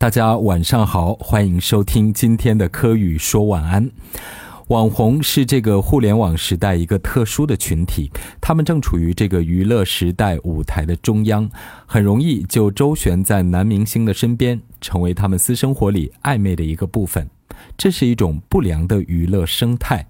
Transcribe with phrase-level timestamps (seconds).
[0.00, 3.90] 大家晚上好，欢迎收听今天的科语说晚安。
[4.68, 8.10] 网红是这个互联网时代一个特殊的群体，
[8.40, 11.46] 他们正处于这个娱乐时代舞台的中央，
[11.84, 17.28] 很容易就周旋在男明星的身边，成为他们私生活里暧昧的一个部分。
[17.76, 20.06] 这是一种不良的娱乐生态。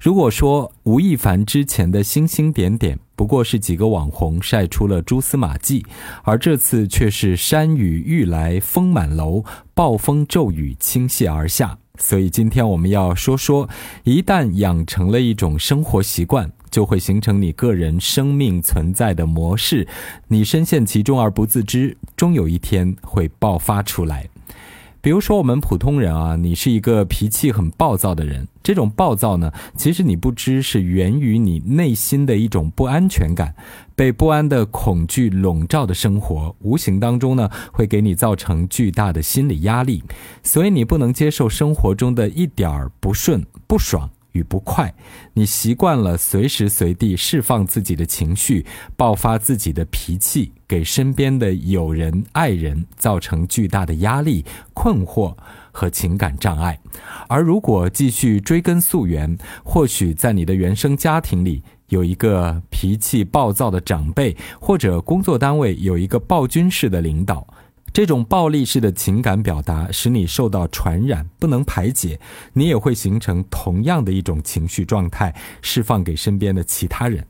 [0.00, 5.84] 如果说吴亦凡之前的星星点点不过是几个网红晒出了蛛丝马迹，
[6.22, 9.44] 而这次却是山雨欲来风满楼，
[9.74, 11.76] 暴风骤雨倾泻而下。
[11.98, 13.68] 所以今天我们要说说，
[14.04, 19.86] 一旦养成了一种生活习惯，就会形成你个人生命存在的模式，
[20.28, 24.30] 你深陷其中而不自知，终有一天会爆发出来。
[25.02, 28.46] 比如说，我们普通人啊，你是一个脾气很暴躁的人。
[28.62, 33.54] 这种暴躁呢，其实你不知是源于你内心的一种不安全感，
[33.94, 40.02] 被不安的恐惧笼罩的生活，无形当中呢，会给你造成巨大的心理压力。
[40.42, 44.08] 所以你不能接受生活中的一点儿不顺、不爽。
[44.32, 44.94] 与不快，
[45.34, 48.64] 你习惯了随时随地释放自己的情绪，
[48.96, 55.36] 爆发自己的脾气，给身边的友人、爱人造成巨大的压力、困惑
[55.72, 56.78] 和情感障碍。
[57.26, 67.44] 而如果继续追根溯源，或许在你的原生家庭里有一个脾气暴躁的长辈，或者工作单位有一个暴君式的领导。
[67.92, 72.20] 这种暴力式的情感表达使你受到传染，不能排解，
[72.52, 77.26] 你也会形成同样的一种情绪状态，释放给身边的其他人。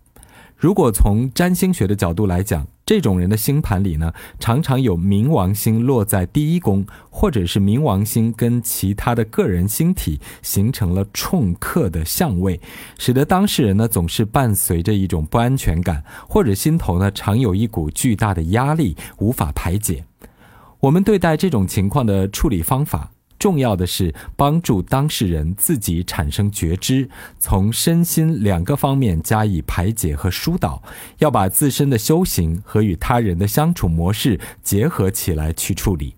[0.58, 12.60] 如果从占星学的角度来讲，这种人的星盘里呢，常常有冥王星落在第一宫，或者是冥王星跟其他的个人星体形成了冲克的相位，
[12.98, 20.04] 使得当事人呢总是伴随着一种不安全感，或者心头呢常有一股巨大的压力无法排解。
[20.80, 30.80] 我们对待这种情况的处理方法，重要的是帮助当事人自己产生觉知，从身心两个方面加以排解和疏导。
[31.18, 36.14] 要把自身的修行和与他人的相处模式结合起来去处理。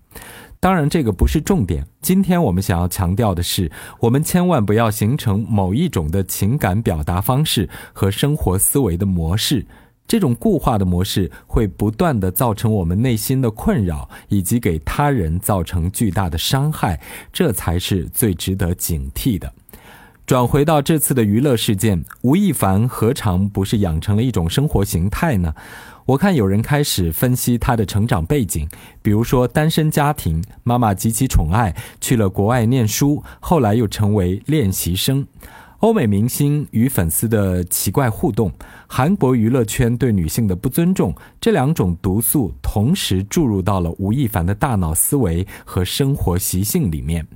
[0.59, 1.85] 当然，这个不是重点。
[2.01, 9.65] 今天我们想要强调的是，我们千万不要形成某一种的情感表达方式和生活思维的模式。
[10.07, 16.99] 这种固化的模式会不断的造成我们内心的困扰，以及给他人造成巨大的伤害，
[17.31, 19.53] 这才是最值得警惕的。
[20.25, 25.53] 转回到这次的娱乐事件，吴亦凡何尝不是养成了一种生活形态呢？
[26.05, 28.67] 我看有人开始分析他的成长背景，
[29.01, 35.25] 比如说单身家庭，妈妈极其宠爱，去了国外念书，后来又成为练习生。
[35.83, 38.49] 欧美明星与粉丝的奇怪互动，
[38.87, 47.27] 韩国娱乐圈对女性的不尊重，这两种毒素同时注入到了吴亦凡的大脑思维和生活习性里面。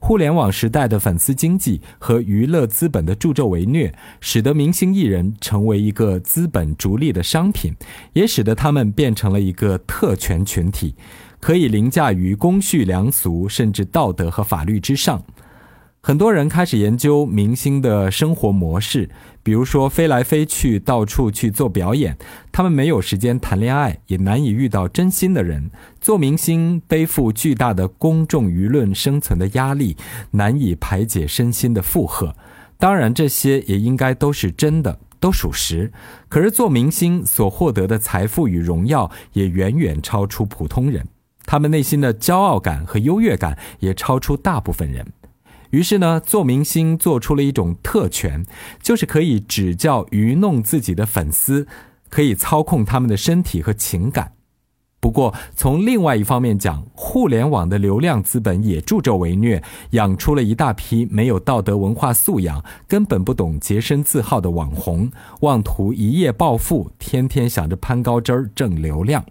[0.00, 7.72] 互联网时代的粉丝经济和娱乐资本的助纣为虐，使得明星艺人成为一个资本逐利的商品，
[8.12, 10.96] 也使得他们变成了一个特权群体，
[11.38, 15.22] 可以凌驾于公序良俗甚至道德和法律之上。
[16.06, 19.08] 很多人开始研究明星的生活模式，
[19.42, 22.14] 比如说飞来飞去，到处去做表演。
[22.52, 25.70] 他们没有时间谈恋爱，也难以遇到真心的人。
[26.02, 29.96] 做明星背负巨大的公众舆论生存的压力，
[30.32, 32.36] 难以排解身心的负荷。
[32.76, 35.90] 当然，这些也应该都是真的，都属实。
[36.28, 41.08] 可是，做明星所获得的财富与荣耀，也远远超出普通人。
[41.46, 45.06] 他们内心的骄傲感和优越感，也超出大部分人。
[45.74, 48.46] 于是呢，做明星做出了一种特权，
[48.80, 51.66] 就是可以指教、愚弄自己的粉丝，
[52.08, 54.34] 可以操控他们的身体和情感。
[55.00, 65.10] 不过，从另外一方面讲，互联网的流量资本也助纣为虐，养出了一大批没有道德文化素养、根本不懂洁身自好的网红，
[65.40, 69.24] 妄图一夜暴富，天天想着攀高枝儿挣流量。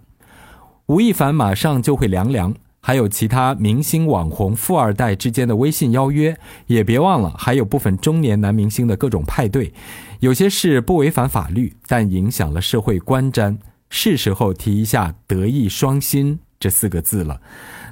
[0.88, 2.54] 吴亦凡马上就会凉凉。
[2.86, 6.36] 还有其他明星、网红、富二代之间的微信邀约，
[6.66, 9.72] 也别忘了，还有部分中年男明星的各种派对。
[10.20, 13.56] 有些事不违反法律，但影响了社会观瞻，
[13.88, 17.40] 是时候提一下“德艺双馨”这四个字了。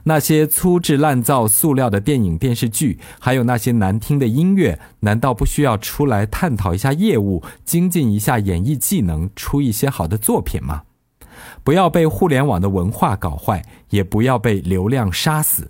[0.04, 10.82] 那些粗制滥造、塑料的电影、电视剧，还有那些难听的音乐，难道不需要出来探讨一下业务，精进一下演艺技能，出一些好的作品吗？
[11.62, 15.68] 不要被互联网的文化搞坏，也不要被流量杀死。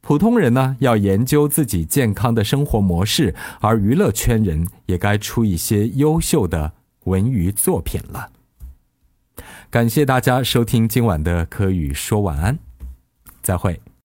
[0.00, 6.72] 普通人呢，要研究自己健康的生活模式，而娱乐圈人也该出一些优秀的
[7.04, 8.30] 文娱作品了。
[9.70, 12.58] 感谢大家收听今晚的科语说晚安，
[13.42, 13.91] 再会。